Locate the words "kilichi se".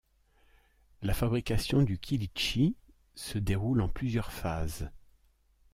1.99-3.37